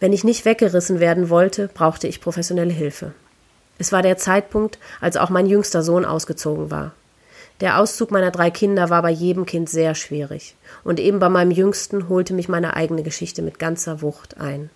Wenn 0.00 0.12
ich 0.12 0.24
nicht 0.24 0.44
weggerissen 0.44 0.98
werden 0.98 1.30
wollte, 1.30 1.68
brauchte 1.72 2.08
ich 2.08 2.20
professionelle 2.20 2.72
Hilfe. 2.72 3.12
Es 3.78 3.92
war 3.92 4.02
der 4.02 4.18
Zeitpunkt, 4.18 4.80
als 5.00 5.16
auch 5.16 5.30
mein 5.30 5.46
jüngster 5.46 5.84
Sohn 5.84 6.04
ausgezogen 6.04 6.72
war. 6.72 6.94
Der 7.60 7.78
Auszug 7.78 8.10
meiner 8.10 8.32
drei 8.32 8.50
Kinder 8.50 8.90
war 8.90 9.02
bei 9.02 9.10
jedem 9.10 9.46
Kind 9.46 9.70
sehr 9.70 9.94
schwierig, 9.94 10.56
und 10.82 10.98
eben 10.98 11.20
bei 11.20 11.28
meinem 11.28 11.52
jüngsten 11.52 12.08
holte 12.08 12.34
mich 12.34 12.48
meine 12.48 12.74
eigene 12.74 13.04
Geschichte 13.04 13.40
mit 13.40 13.60
ganzer 13.60 14.02
Wucht 14.02 14.40
ein. 14.40 14.68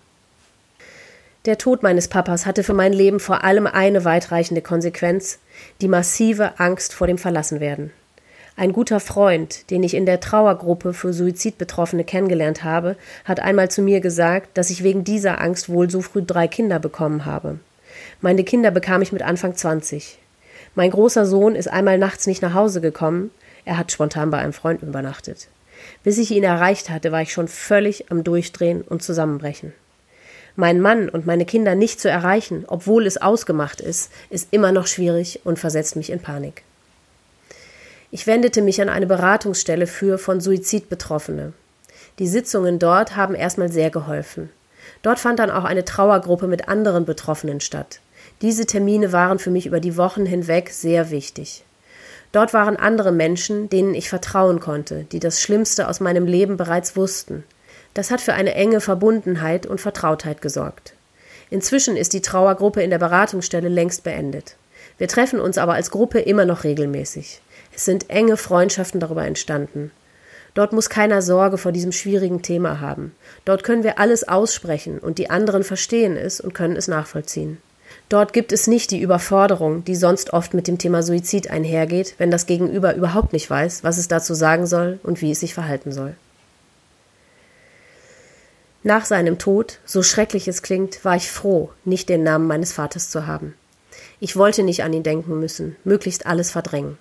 Der 1.45 1.57
Tod 1.57 1.81
meines 1.81 2.07
Papas 2.07 2.45
hatte 2.45 2.61
für 2.63 2.75
mein 2.75 2.93
Leben 2.93 3.19
vor 3.19 3.43
allem 3.43 3.65
eine 3.65 4.05
weitreichende 4.05 4.61
Konsequenz, 4.61 5.39
die 5.81 5.87
massive 5.87 6.59
Angst 6.59 6.93
vor 6.93 7.07
dem 7.07 7.17
Verlassenwerden. 7.17 7.91
Ein 8.55 8.73
guter 8.73 8.99
Freund, 8.99 9.71
den 9.71 9.81
ich 9.81 9.95
in 9.95 10.05
der 10.05 10.19
Trauergruppe 10.19 10.93
für 10.93 11.13
Suizidbetroffene 11.13 12.03
kennengelernt 12.03 12.63
habe, 12.63 12.95
hat 13.25 13.39
einmal 13.39 13.71
zu 13.71 13.81
mir 13.81 14.01
gesagt, 14.01 14.55
dass 14.55 14.69
ich 14.69 14.83
wegen 14.83 15.03
dieser 15.03 15.41
Angst 15.41 15.67
wohl 15.67 15.89
so 15.89 16.01
früh 16.01 16.21
drei 16.21 16.47
Kinder 16.47 16.77
bekommen 16.77 17.25
habe. 17.25 17.57
Meine 18.19 18.43
Kinder 18.43 18.69
bekam 18.69 19.01
ich 19.01 19.11
mit 19.11 19.23
Anfang 19.23 19.55
20. 19.55 20.19
Mein 20.75 20.91
großer 20.91 21.25
Sohn 21.25 21.55
ist 21.55 21.67
einmal 21.67 21.97
nachts 21.97 22.27
nicht 22.27 22.43
nach 22.43 22.53
Hause 22.53 22.81
gekommen. 22.81 23.31
Er 23.65 23.79
hat 23.79 23.91
spontan 23.91 24.29
bei 24.29 24.37
einem 24.37 24.53
Freund 24.53 24.83
übernachtet. 24.83 25.47
Bis 26.03 26.19
ich 26.19 26.29
ihn 26.29 26.43
erreicht 26.43 26.91
hatte, 26.91 27.11
war 27.11 27.23
ich 27.23 27.33
schon 27.33 27.47
völlig 27.47 28.11
am 28.11 28.23
Durchdrehen 28.23 28.83
und 28.83 29.01
Zusammenbrechen. 29.01 29.73
Meinen 30.55 30.81
Mann 30.81 31.09
und 31.09 31.25
meine 31.25 31.45
Kinder 31.45 31.75
nicht 31.75 31.99
zu 31.99 32.09
erreichen, 32.09 32.65
obwohl 32.67 33.05
es 33.05 33.21
ausgemacht 33.21 33.81
ist, 33.81 34.11
ist 34.29 34.49
immer 34.51 34.71
noch 34.71 34.87
schwierig 34.87 35.41
und 35.43 35.59
versetzt 35.59 35.95
mich 35.95 36.09
in 36.09 36.19
Panik. 36.19 36.63
Ich 38.11 38.27
wendete 38.27 38.61
mich 38.61 38.81
an 38.81 38.89
eine 38.89 39.07
Beratungsstelle 39.07 39.87
für 39.87 40.17
von 40.17 40.41
Suizid 40.41 40.89
Betroffene. 40.89 41.53
Die 42.19 42.27
Sitzungen 42.27 42.77
dort 42.77 43.15
haben 43.15 43.35
erstmal 43.35 43.71
sehr 43.71 43.89
geholfen. 43.89 44.49
Dort 45.01 45.19
fand 45.19 45.39
dann 45.39 45.49
auch 45.49 45.63
eine 45.63 45.85
Trauergruppe 45.85 46.47
mit 46.47 46.67
anderen 46.67 47.05
Betroffenen 47.05 47.61
statt. 47.61 48.01
Diese 48.41 48.65
Termine 48.65 49.11
waren 49.11 49.39
für 49.39 49.49
mich 49.49 49.65
über 49.65 49.79
die 49.79 49.97
Wochen 49.97 50.25
hinweg 50.25 50.69
sehr 50.71 51.09
wichtig. 51.09 51.63
Dort 52.31 52.53
waren 52.53 52.77
andere 52.77 53.11
Menschen, 53.11 53.69
denen 53.69 53.93
ich 53.93 54.09
vertrauen 54.09 54.59
konnte, 54.59 55.05
die 55.11 55.19
das 55.19 55.41
Schlimmste 55.41 55.87
aus 55.87 55.99
meinem 55.99 56.25
Leben 56.25 56.57
bereits 56.57 56.95
wussten. 56.95 57.43
Das 57.93 58.11
hat 58.11 58.21
für 58.21 58.33
eine 58.33 58.53
enge 58.55 58.81
Verbundenheit 58.81 59.65
und 59.65 59.81
Vertrautheit 59.81 60.41
gesorgt. 60.41 60.93
Inzwischen 61.49 61.97
ist 61.97 62.13
die 62.13 62.21
Trauergruppe 62.21 62.81
in 62.81 62.89
der 62.89 62.99
Beratungsstelle 62.99 63.67
längst 63.67 64.03
beendet. 64.03 64.55
Wir 64.97 65.09
treffen 65.09 65.41
uns 65.41 65.57
aber 65.57 65.73
als 65.73 65.91
Gruppe 65.91 66.19
immer 66.19 66.45
noch 66.45 66.63
regelmäßig. 66.63 67.41
Es 67.75 67.85
sind 67.85 68.09
enge 68.09 68.37
Freundschaften 68.37 68.99
darüber 68.99 69.25
entstanden. 69.25 69.91
Dort 70.53 70.73
muss 70.73 70.89
keiner 70.89 71.21
Sorge 71.21 71.57
vor 71.57 71.71
diesem 71.71 71.91
schwierigen 71.91 72.41
Thema 72.41 72.79
haben. 72.79 73.13
Dort 73.45 73.63
können 73.63 73.83
wir 73.83 73.99
alles 73.99 74.27
aussprechen 74.27 74.99
und 74.99 75.17
die 75.17 75.29
anderen 75.29 75.63
verstehen 75.63 76.17
es 76.17 76.41
und 76.41 76.53
können 76.53 76.75
es 76.75 76.87
nachvollziehen. 76.87 77.57
Dort 78.09 78.33
gibt 78.33 78.51
es 78.51 78.67
nicht 78.67 78.91
die 78.91 79.01
Überforderung, 79.01 79.85
die 79.85 79.95
sonst 79.95 80.33
oft 80.33 80.53
mit 80.53 80.67
dem 80.67 80.77
Thema 80.77 81.03
Suizid 81.03 81.49
einhergeht, 81.49 82.15
wenn 82.17 82.31
das 82.31 82.45
Gegenüber 82.45 82.95
überhaupt 82.95 83.33
nicht 83.33 83.49
weiß, 83.49 83.83
was 83.83 83.97
es 83.97 84.07
dazu 84.07 84.33
sagen 84.33 84.65
soll 84.65 84.99
und 85.03 85.21
wie 85.21 85.31
es 85.31 85.39
sich 85.39 85.53
verhalten 85.53 85.91
soll. 85.91 86.15
Nach 88.83 89.05
seinem 89.05 89.37
Tod, 89.37 89.77
so 89.85 90.01
schrecklich 90.01 90.47
es 90.47 90.63
klingt, 90.63 91.05
war 91.05 91.15
ich 91.15 91.29
froh, 91.29 91.69
nicht 91.85 92.09
den 92.09 92.23
Namen 92.23 92.47
meines 92.47 92.73
Vaters 92.73 93.11
zu 93.11 93.27
haben. 93.27 93.53
Ich 94.19 94.35
wollte 94.35 94.63
nicht 94.63 94.83
an 94.83 94.91
ihn 94.91 95.03
denken 95.03 95.39
müssen, 95.39 95.75
möglichst 95.83 96.25
alles 96.25 96.49
verdrängen. 96.49 96.97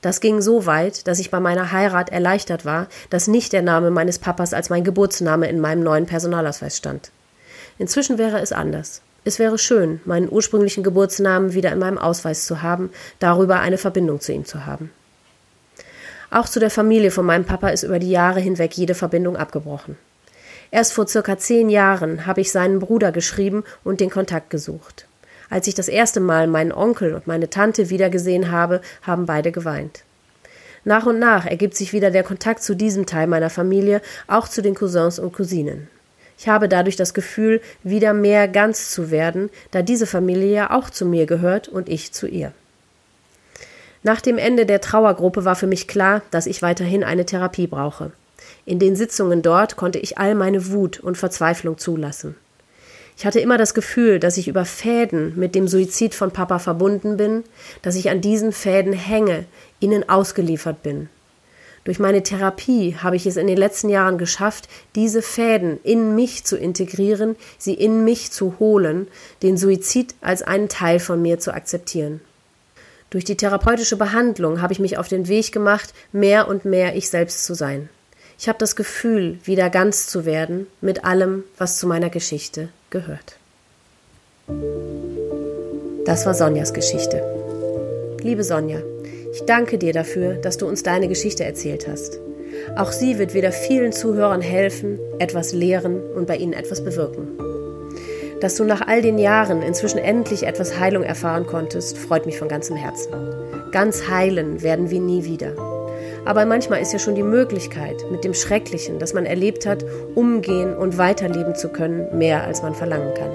Das 0.00 0.20
ging 0.20 0.40
so 0.40 0.64
weit, 0.64 1.08
dass 1.08 1.18
ich 1.18 1.32
bei 1.32 1.40
meiner 1.40 1.72
Heirat 1.72 2.10
erleichtert 2.10 2.64
war, 2.64 2.86
dass 3.10 3.26
nicht 3.26 3.52
der 3.52 3.62
Name 3.62 3.90
meines 3.90 4.20
Papas 4.20 4.54
als 4.54 4.70
mein 4.70 4.84
Geburtsname 4.84 5.48
in 5.48 5.60
meinem 5.60 5.82
neuen 5.82 6.06
Personalausweis 6.06 6.76
stand. 6.76 7.10
Inzwischen 7.78 8.16
wäre 8.16 8.38
es 8.38 8.52
anders. 8.52 9.02
Es 9.24 9.40
wäre 9.40 9.58
schön, 9.58 10.00
meinen 10.04 10.30
ursprünglichen 10.30 10.84
Geburtsnamen 10.84 11.52
wieder 11.52 11.72
in 11.72 11.80
meinem 11.80 11.98
Ausweis 11.98 12.46
zu 12.46 12.62
haben, 12.62 12.90
darüber 13.18 13.58
eine 13.58 13.76
Verbindung 13.76 14.20
zu 14.20 14.32
ihm 14.32 14.44
zu 14.44 14.66
haben. 14.66 14.92
Auch 16.30 16.48
zu 16.48 16.60
der 16.60 16.70
Familie 16.70 17.10
von 17.10 17.26
meinem 17.26 17.44
Papa 17.44 17.70
ist 17.70 17.82
über 17.82 17.98
die 17.98 18.10
Jahre 18.10 18.38
hinweg 18.38 18.74
jede 18.74 18.94
Verbindung 18.94 19.36
abgebrochen. 19.36 19.96
Erst 20.70 20.92
vor 20.92 21.06
circa 21.06 21.38
zehn 21.38 21.70
Jahren 21.70 22.26
habe 22.26 22.40
ich 22.40 22.52
seinen 22.52 22.78
Bruder 22.78 23.12
geschrieben 23.12 23.64
und 23.84 24.00
den 24.00 24.10
Kontakt 24.10 24.50
gesucht. 24.50 25.06
Als 25.50 25.66
ich 25.66 25.74
das 25.74 25.88
erste 25.88 26.20
Mal 26.20 26.46
meinen 26.46 26.72
Onkel 26.72 27.14
und 27.14 27.26
meine 27.26 27.48
Tante 27.48 27.88
wiedergesehen 27.88 28.50
habe, 28.50 28.82
haben 29.02 29.24
beide 29.24 29.50
geweint. 29.50 30.04
Nach 30.84 31.06
und 31.06 31.18
nach 31.18 31.46
ergibt 31.46 31.74
sich 31.74 31.92
wieder 31.92 32.10
der 32.10 32.22
Kontakt 32.22 32.62
zu 32.62 32.74
diesem 32.74 33.06
Teil 33.06 33.26
meiner 33.26 33.50
Familie, 33.50 34.00
auch 34.26 34.46
zu 34.48 34.62
den 34.62 34.74
Cousins 34.74 35.18
und 35.18 35.32
Cousinen. 35.32 35.88
Ich 36.38 36.48
habe 36.48 36.68
dadurch 36.68 36.96
das 36.96 37.14
Gefühl, 37.14 37.60
wieder 37.82 38.12
mehr 38.12 38.46
ganz 38.46 38.90
zu 38.90 39.10
werden, 39.10 39.50
da 39.70 39.82
diese 39.82 40.06
Familie 40.06 40.52
ja 40.52 40.70
auch 40.70 40.88
zu 40.88 41.04
mir 41.04 41.26
gehört 41.26 41.66
und 41.66 41.88
ich 41.88 42.12
zu 42.12 42.28
ihr. 42.28 42.52
Nach 44.02 44.20
dem 44.20 44.38
Ende 44.38 44.64
der 44.64 44.80
Trauergruppe 44.80 45.44
war 45.44 45.56
für 45.56 45.66
mich 45.66 45.88
klar, 45.88 46.22
dass 46.30 46.46
ich 46.46 46.62
weiterhin 46.62 47.02
eine 47.02 47.26
Therapie 47.26 47.66
brauche. 47.66 48.12
In 48.68 48.78
den 48.78 48.96
Sitzungen 48.96 49.40
dort 49.40 49.76
konnte 49.76 49.98
ich 49.98 50.18
all 50.18 50.34
meine 50.34 50.70
Wut 50.70 51.00
und 51.00 51.16
Verzweiflung 51.16 51.78
zulassen. 51.78 52.34
Ich 53.16 53.24
hatte 53.24 53.40
immer 53.40 53.56
das 53.56 53.72
Gefühl, 53.72 54.20
dass 54.20 54.36
ich 54.36 54.46
über 54.46 54.66
Fäden 54.66 55.32
mit 55.38 55.54
dem 55.54 55.66
Suizid 55.66 56.14
von 56.14 56.32
Papa 56.32 56.58
verbunden 56.58 57.16
bin, 57.16 57.44
dass 57.80 57.96
ich 57.96 58.10
an 58.10 58.20
diesen 58.20 58.52
Fäden 58.52 58.92
hänge, 58.92 59.46
ihnen 59.80 60.06
ausgeliefert 60.06 60.82
bin. 60.82 61.08
Durch 61.84 61.98
meine 61.98 62.22
Therapie 62.22 62.94
habe 62.96 63.16
ich 63.16 63.24
es 63.24 63.38
in 63.38 63.46
den 63.46 63.56
letzten 63.56 63.88
Jahren 63.88 64.18
geschafft, 64.18 64.68
diese 64.94 65.22
Fäden 65.22 65.80
in 65.82 66.14
mich 66.14 66.44
zu 66.44 66.58
integrieren, 66.58 67.36
sie 67.56 67.72
in 67.72 68.04
mich 68.04 68.32
zu 68.32 68.58
holen, 68.58 69.08
den 69.42 69.56
Suizid 69.56 70.14
als 70.20 70.42
einen 70.42 70.68
Teil 70.68 71.00
von 71.00 71.22
mir 71.22 71.38
zu 71.38 71.54
akzeptieren. 71.54 72.20
Durch 73.08 73.24
die 73.24 73.38
therapeutische 73.38 73.96
Behandlung 73.96 74.60
habe 74.60 74.74
ich 74.74 74.78
mich 74.78 74.98
auf 74.98 75.08
den 75.08 75.26
Weg 75.26 75.52
gemacht, 75.52 75.94
mehr 76.12 76.48
und 76.48 76.66
mehr 76.66 76.96
ich 76.96 77.08
selbst 77.08 77.46
zu 77.46 77.54
sein. 77.54 77.88
Ich 78.40 78.48
habe 78.48 78.58
das 78.60 78.76
Gefühl, 78.76 79.38
wieder 79.42 79.68
ganz 79.68 80.06
zu 80.06 80.24
werden 80.24 80.68
mit 80.80 81.04
allem, 81.04 81.42
was 81.56 81.78
zu 81.78 81.88
meiner 81.88 82.08
Geschichte 82.08 82.68
gehört. 82.88 83.36
Das 86.04 86.24
war 86.24 86.34
Sonjas 86.34 86.72
Geschichte. 86.72 87.20
Liebe 88.22 88.44
Sonja, 88.44 88.78
ich 89.32 89.42
danke 89.42 89.76
dir 89.76 89.92
dafür, 89.92 90.34
dass 90.34 90.56
du 90.56 90.68
uns 90.68 90.84
deine 90.84 91.08
Geschichte 91.08 91.44
erzählt 91.44 91.88
hast. 91.88 92.20
Auch 92.76 92.92
sie 92.92 93.18
wird 93.18 93.34
wieder 93.34 93.50
vielen 93.50 93.90
Zuhörern 93.90 94.40
helfen, 94.40 95.00
etwas 95.18 95.52
lehren 95.52 96.00
und 96.14 96.28
bei 96.28 96.36
ihnen 96.36 96.52
etwas 96.52 96.84
bewirken. 96.84 97.36
Dass 98.40 98.54
du 98.54 98.62
nach 98.62 98.86
all 98.86 99.02
den 99.02 99.18
Jahren 99.18 99.62
inzwischen 99.62 99.98
endlich 99.98 100.44
etwas 100.44 100.78
Heilung 100.78 101.02
erfahren 101.02 101.44
konntest, 101.44 101.98
freut 101.98 102.24
mich 102.24 102.38
von 102.38 102.46
ganzem 102.46 102.76
Herzen. 102.76 103.12
Ganz 103.72 104.08
heilen 104.08 104.62
werden 104.62 104.90
wir 104.90 105.00
nie 105.00 105.24
wieder. 105.24 105.67
Aber 106.24 106.44
manchmal 106.46 106.82
ist 106.82 106.92
ja 106.92 106.98
schon 106.98 107.14
die 107.14 107.22
Möglichkeit, 107.22 108.04
mit 108.10 108.24
dem 108.24 108.34
Schrecklichen, 108.34 108.98
das 108.98 109.14
man 109.14 109.26
erlebt 109.26 109.66
hat, 109.66 109.84
umgehen 110.14 110.76
und 110.76 110.98
weiterleben 110.98 111.54
zu 111.54 111.68
können, 111.68 112.16
mehr 112.16 112.44
als 112.44 112.62
man 112.62 112.74
verlangen 112.74 113.14
kann. 113.14 113.30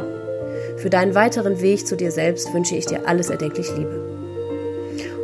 Für 0.77 0.89
deinen 0.89 1.15
weiteren 1.15 1.61
Weg 1.61 1.87
zu 1.87 1.95
dir 1.95 2.11
selbst 2.11 2.53
wünsche 2.53 2.75
ich 2.75 2.85
dir 2.85 3.07
alles 3.07 3.29
erdenklich 3.29 3.75
Liebe. 3.75 4.01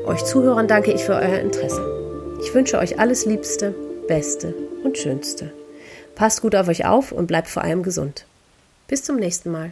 Euch 0.06 0.24
Zuhörern 0.26 0.68
danke 0.68 0.92
ich 0.92 1.04
für 1.04 1.14
euer 1.14 1.40
Interesse. 1.40 1.82
Ich 2.42 2.54
wünsche 2.54 2.78
euch 2.80 3.00
alles 3.00 3.26
Liebste, 3.26 3.76
Beste 4.08 4.56
und 4.84 4.98
Schönste. 4.98 5.52
Passt 6.16 6.42
gut 6.42 6.56
auf 6.56 6.68
euch 6.68 6.86
auf 6.86 7.12
und 7.12 7.28
bleibt 7.28 7.48
vor 7.48 7.64
allem 7.64 7.84
gesund. 7.84 8.26
Bis 8.88 9.04
zum 9.04 9.18
nächsten 9.18 9.52
Mal. 9.52 9.72